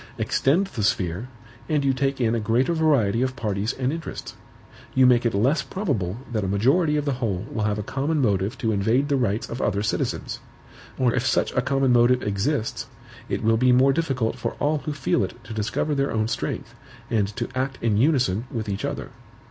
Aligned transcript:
Extend 0.17 0.65
the 0.65 0.81
sphere, 0.81 1.27
and 1.69 1.85
you 1.85 1.93
take 1.93 2.19
in 2.19 2.33
a 2.33 2.39
greater 2.39 2.73
variety 2.73 3.21
of 3.21 3.35
parties 3.35 3.73
and 3.73 3.93
interests; 3.93 4.33
you 4.95 5.05
make 5.05 5.27
it 5.27 5.33
less 5.35 5.61
probable 5.61 6.17
that 6.31 6.43
a 6.43 6.47
majority 6.47 6.97
of 6.97 7.05
the 7.05 7.11
whole 7.21 7.45
will 7.51 7.65
have 7.65 7.77
a 7.77 7.83
common 7.83 8.19
motive 8.19 8.57
to 8.57 8.71
invade 8.71 9.09
the 9.09 9.15
rights 9.15 9.47
of 9.47 9.61
other 9.61 9.83
citizens; 9.83 10.39
or 10.97 11.13
if 11.13 11.23
such 11.27 11.51
a 11.51 11.61
common 11.61 11.93
motive 11.93 12.23
exists, 12.23 12.87
it 13.29 13.43
will 13.43 13.57
be 13.57 13.71
more 13.71 13.93
difficult 13.93 14.37
for 14.39 14.53
all 14.53 14.79
who 14.79 14.91
feel 14.91 15.23
it 15.23 15.35
to 15.43 15.53
discover 15.53 15.93
their 15.93 16.11
own 16.11 16.27
strength, 16.27 16.73
and 17.11 17.27
to 17.35 17.47
act 17.55 17.77
in 17.79 17.95
unison 17.97 18.45
with 18.49 18.67
each 18.67 18.83
other. 18.83 19.11